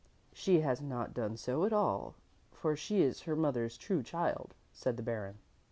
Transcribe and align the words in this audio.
"She 0.33 0.61
has 0.61 0.81
not 0.81 1.13
done 1.13 1.37
so 1.37 1.63
at 1.63 1.71
all, 1.71 2.15
for 2.51 2.75
she 2.75 3.03
is 3.03 3.21
her 3.29 3.35
mother's 3.35 3.77
true 3.77 4.01
child," 4.01 4.55
said 4.73 4.97
the 4.97 5.03
Baron. 5.03 5.37